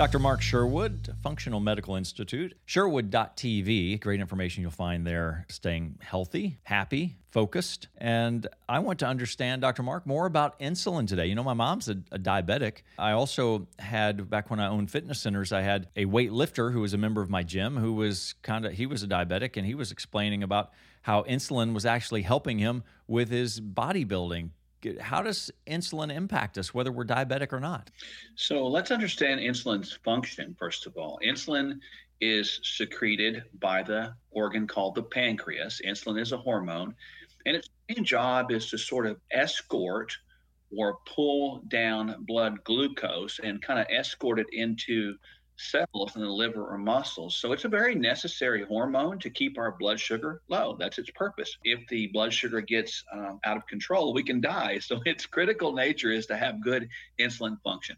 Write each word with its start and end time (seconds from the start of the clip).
Dr. 0.00 0.18
Mark 0.18 0.40
Sherwood, 0.40 1.14
Functional 1.22 1.60
Medical 1.60 1.94
Institute, 1.94 2.56
Sherwood.tv. 2.64 4.00
Great 4.00 4.18
information 4.18 4.62
you'll 4.62 4.70
find 4.70 5.06
there. 5.06 5.44
Staying 5.50 5.98
healthy, 6.00 6.58
happy, 6.62 7.18
focused. 7.30 7.88
And 7.98 8.46
I 8.66 8.78
want 8.78 9.00
to 9.00 9.06
understand, 9.06 9.60
Dr. 9.60 9.82
Mark, 9.82 10.06
more 10.06 10.24
about 10.24 10.58
insulin 10.58 11.06
today. 11.06 11.26
You 11.26 11.34
know, 11.34 11.44
my 11.44 11.52
mom's 11.52 11.90
a, 11.90 11.98
a, 12.12 12.18
diabetic. 12.18 12.78
I 12.98 13.12
also 13.12 13.68
had, 13.78 14.30
back 14.30 14.48
when 14.48 14.58
I 14.58 14.68
owned 14.68 14.90
fitness 14.90 15.20
centers, 15.20 15.52
I 15.52 15.60
had 15.60 15.88
a 15.94 16.06
weightlifter 16.06 16.72
who 16.72 16.80
was 16.80 16.94
a 16.94 16.98
member 16.98 17.20
of 17.20 17.28
my 17.28 17.42
gym 17.42 17.76
who 17.76 17.92
was 17.92 18.34
kind 18.40 18.64
of, 18.64 18.72
he 18.72 18.86
was 18.86 19.02
a 19.02 19.06
diabetic 19.06 19.58
and 19.58 19.66
he 19.66 19.74
was 19.74 19.92
explaining 19.92 20.42
about 20.42 20.70
how 21.02 21.24
insulin 21.24 21.74
was 21.74 21.84
actually 21.84 22.22
helping 22.22 22.58
him 22.58 22.84
with 23.06 23.28
his 23.28 23.60
bodybuilding 23.60 24.48
how 25.00 25.22
does 25.22 25.50
insulin 25.66 26.14
impact 26.14 26.58
us, 26.58 26.74
whether 26.74 26.92
we're 26.92 27.04
diabetic 27.04 27.52
or 27.52 27.60
not? 27.60 27.90
So 28.34 28.66
let's 28.66 28.90
understand 28.90 29.40
insulin's 29.40 29.92
function, 30.04 30.54
first 30.58 30.86
of 30.86 30.96
all. 30.96 31.18
Insulin 31.24 31.78
is 32.20 32.60
secreted 32.62 33.44
by 33.60 33.82
the 33.82 34.14
organ 34.30 34.66
called 34.66 34.94
the 34.94 35.02
pancreas. 35.02 35.80
Insulin 35.86 36.20
is 36.20 36.32
a 36.32 36.36
hormone, 36.36 36.94
and 37.46 37.56
its 37.56 37.68
main 37.88 38.04
job 38.04 38.50
is 38.50 38.68
to 38.70 38.78
sort 38.78 39.06
of 39.06 39.18
escort 39.30 40.16
or 40.76 40.98
pull 41.06 41.62
down 41.68 42.14
blood 42.26 42.62
glucose 42.64 43.40
and 43.42 43.60
kind 43.62 43.80
of 43.80 43.86
escort 43.90 44.38
it 44.38 44.46
into 44.52 45.16
cells 45.60 46.16
in 46.16 46.22
the 46.22 46.28
liver 46.28 46.64
or 46.64 46.78
muscles. 46.78 47.36
So 47.36 47.52
it's 47.52 47.64
a 47.64 47.68
very 47.68 47.94
necessary 47.94 48.64
hormone 48.64 49.18
to 49.18 49.30
keep 49.30 49.58
our 49.58 49.72
blood 49.78 50.00
sugar 50.00 50.42
low. 50.48 50.76
That's 50.78 50.98
its 50.98 51.10
purpose. 51.10 51.56
If 51.64 51.86
the 51.88 52.08
blood 52.08 52.32
sugar 52.32 52.60
gets 52.60 53.04
um, 53.12 53.40
out 53.44 53.56
of 53.56 53.66
control, 53.66 54.14
we 54.14 54.22
can 54.22 54.40
die. 54.40 54.78
So 54.90 55.00
its 55.04 55.24
critical 55.24 55.72
nature 55.72 56.10
is 56.10 56.26
to 56.26 56.36
have 56.36 56.60
good 56.60 56.88
insulin 57.20 57.60
function. 57.62 57.96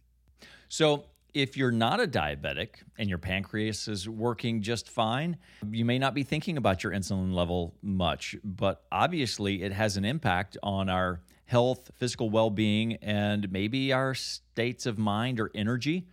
So 0.68 1.04
if 1.32 1.56
you're 1.56 1.70
not 1.70 2.00
a 2.00 2.06
diabetic 2.06 2.82
and 2.98 3.08
your 3.08 3.18
pancreas 3.18 3.88
is 3.88 4.06
working 4.06 4.60
just 4.60 4.90
fine, 4.90 5.38
you 5.70 5.86
may 5.86 5.98
not 5.98 6.12
be 6.12 6.22
thinking 6.22 6.58
about 6.58 6.84
your 6.84 6.92
insulin 6.92 7.32
level 7.32 7.74
much, 7.80 8.36
but 8.44 8.82
obviously 8.92 9.62
it 9.62 9.72
has 9.72 9.96
an 9.96 10.04
impact 10.04 10.58
on 10.62 10.90
our 10.90 11.22
health, 11.46 11.90
physical 11.96 12.28
well 12.28 12.50
being, 12.50 12.94
and 12.96 13.50
maybe 13.50 13.92
our 13.92 14.14
states 14.14 14.84
of 14.84 14.98
mind 14.98 15.40
or 15.40 15.50
energy 15.54 16.06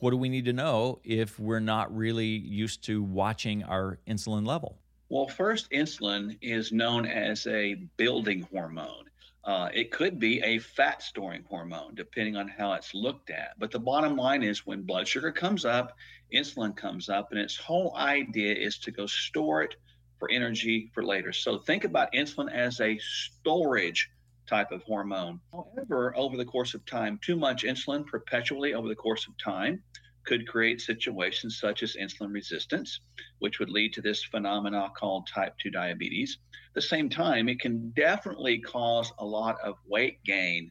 what 0.00 0.10
do 0.10 0.16
we 0.16 0.28
need 0.28 0.46
to 0.46 0.52
know 0.52 0.98
if 1.04 1.38
we're 1.38 1.60
not 1.60 1.94
really 1.94 2.26
used 2.26 2.82
to 2.84 3.02
watching 3.02 3.62
our 3.64 3.98
insulin 4.08 4.46
level? 4.46 4.78
Well, 5.10 5.28
first, 5.28 5.70
insulin 5.70 6.38
is 6.40 6.72
known 6.72 7.06
as 7.06 7.46
a 7.46 7.74
building 7.96 8.46
hormone. 8.52 9.04
Uh, 9.44 9.68
it 9.72 9.90
could 9.90 10.18
be 10.18 10.40
a 10.42 10.58
fat 10.58 11.02
storing 11.02 11.44
hormone, 11.48 11.94
depending 11.94 12.36
on 12.36 12.46
how 12.46 12.72
it's 12.74 12.94
looked 12.94 13.30
at. 13.30 13.58
But 13.58 13.70
the 13.70 13.78
bottom 13.78 14.16
line 14.16 14.42
is 14.42 14.66
when 14.66 14.82
blood 14.82 15.08
sugar 15.08 15.32
comes 15.32 15.64
up, 15.64 15.96
insulin 16.32 16.76
comes 16.76 17.08
up, 17.08 17.32
and 17.32 17.40
its 17.40 17.56
whole 17.56 17.96
idea 17.96 18.54
is 18.54 18.78
to 18.78 18.90
go 18.90 19.06
store 19.06 19.62
it 19.62 19.76
for 20.18 20.30
energy 20.30 20.90
for 20.94 21.02
later. 21.02 21.32
So 21.32 21.58
think 21.58 21.84
about 21.84 22.12
insulin 22.12 22.52
as 22.52 22.80
a 22.80 22.98
storage 22.98 24.10
type 24.50 24.72
of 24.72 24.82
hormone. 24.82 25.40
However, 25.52 26.12
over 26.16 26.36
the 26.36 26.44
course 26.44 26.74
of 26.74 26.84
time, 26.84 27.18
too 27.22 27.36
much 27.36 27.62
insulin 27.62 28.04
perpetually 28.04 28.74
over 28.74 28.88
the 28.88 28.96
course 28.96 29.26
of 29.28 29.38
time 29.38 29.82
could 30.26 30.46
create 30.46 30.80
situations 30.80 31.58
such 31.58 31.82
as 31.82 31.96
insulin 31.96 32.34
resistance, 32.34 33.00
which 33.38 33.58
would 33.58 33.70
lead 33.70 33.92
to 33.92 34.02
this 34.02 34.24
phenomena 34.24 34.90
called 34.98 35.28
type 35.32 35.54
2 35.62 35.70
diabetes. 35.70 36.38
At 36.52 36.74
the 36.74 36.82
same 36.82 37.08
time, 37.08 37.48
it 37.48 37.60
can 37.60 37.90
definitely 37.96 38.58
cause 38.58 39.12
a 39.18 39.24
lot 39.24 39.56
of 39.64 39.76
weight 39.86 40.22
gain 40.24 40.70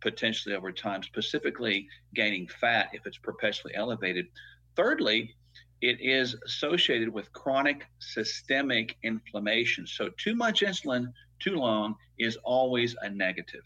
potentially 0.00 0.54
over 0.54 0.72
time, 0.72 1.02
specifically 1.02 1.86
gaining 2.14 2.48
fat 2.60 2.88
if 2.92 3.06
it's 3.06 3.18
perpetually 3.18 3.74
elevated. 3.74 4.26
Thirdly, 4.74 5.34
it 5.80 6.00
is 6.00 6.34
associated 6.44 7.08
with 7.08 7.32
chronic 7.32 7.86
systemic 7.98 8.96
inflammation. 9.02 9.86
So, 9.86 10.10
too 10.16 10.34
much 10.34 10.60
insulin 10.62 11.12
too 11.38 11.56
long 11.56 11.96
is 12.18 12.36
always 12.44 12.96
a 13.02 13.10
negative. 13.10 13.64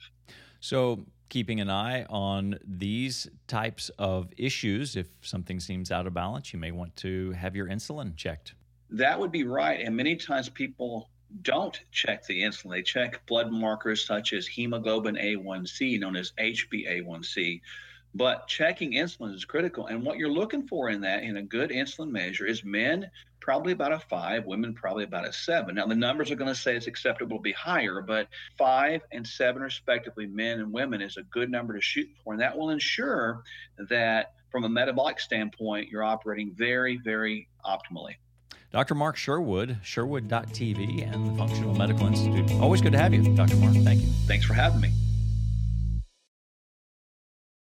So, 0.60 1.04
keeping 1.28 1.60
an 1.60 1.70
eye 1.70 2.04
on 2.10 2.58
these 2.62 3.28
types 3.46 3.90
of 3.98 4.28
issues, 4.36 4.96
if 4.96 5.06
something 5.22 5.58
seems 5.60 5.90
out 5.90 6.06
of 6.06 6.12
balance, 6.12 6.52
you 6.52 6.58
may 6.58 6.70
want 6.70 6.94
to 6.96 7.32
have 7.32 7.56
your 7.56 7.66
insulin 7.68 8.14
checked. 8.16 8.54
That 8.90 9.18
would 9.18 9.32
be 9.32 9.44
right. 9.44 9.80
And 9.80 9.96
many 9.96 10.16
times 10.16 10.50
people 10.50 11.08
don't 11.40 11.80
check 11.90 12.26
the 12.26 12.42
insulin. 12.42 12.72
They 12.72 12.82
check 12.82 13.24
blood 13.26 13.50
markers 13.50 14.06
such 14.06 14.34
as 14.34 14.46
hemoglobin 14.46 15.16
A1C, 15.16 15.98
known 15.98 16.16
as 16.16 16.32
HbA1c, 16.38 17.60
but 18.14 18.46
checking 18.46 18.92
insulin 18.92 19.34
is 19.34 19.44
critical. 19.44 19.86
And 19.86 20.02
what 20.02 20.18
you're 20.18 20.30
looking 20.30 20.66
for 20.66 20.90
in 20.90 21.00
that, 21.02 21.22
in 21.22 21.36
a 21.36 21.42
good 21.42 21.70
insulin 21.70 22.10
measure, 22.10 22.46
is 22.46 22.64
men 22.64 23.10
probably 23.40 23.72
about 23.72 23.92
a 23.92 23.98
five, 23.98 24.46
women 24.46 24.72
probably 24.74 25.04
about 25.04 25.26
a 25.26 25.32
seven. 25.32 25.74
Now, 25.74 25.86
the 25.86 25.96
numbers 25.96 26.30
are 26.30 26.36
going 26.36 26.52
to 26.52 26.54
say 26.54 26.76
it's 26.76 26.86
acceptable 26.86 27.38
to 27.38 27.42
be 27.42 27.52
higher, 27.52 28.00
but 28.00 28.28
five 28.56 29.02
and 29.12 29.26
seven, 29.26 29.62
respectively, 29.62 30.26
men 30.26 30.60
and 30.60 30.72
women, 30.72 31.02
is 31.02 31.16
a 31.16 31.22
good 31.24 31.50
number 31.50 31.74
to 31.74 31.80
shoot 31.80 32.08
for. 32.22 32.34
And 32.34 32.42
that 32.42 32.56
will 32.56 32.70
ensure 32.70 33.42
that 33.88 34.34
from 34.50 34.64
a 34.64 34.68
metabolic 34.68 35.18
standpoint, 35.18 35.88
you're 35.88 36.04
operating 36.04 36.52
very, 36.54 36.98
very 36.98 37.48
optimally. 37.64 38.14
Dr. 38.70 38.94
Mark 38.94 39.16
Sherwood, 39.16 39.78
Sherwood.tv, 39.82 41.12
and 41.12 41.26
the 41.26 41.36
Functional 41.36 41.74
Medical 41.74 42.06
Institute. 42.06 42.50
Always 42.60 42.80
good 42.80 42.92
to 42.92 42.98
have 42.98 43.12
you, 43.12 43.22
Dr. 43.34 43.56
Mark. 43.56 43.74
Thank 43.74 44.00
you. 44.00 44.08
Thanks 44.26 44.46
for 44.46 44.54
having 44.54 44.80
me. 44.80 44.90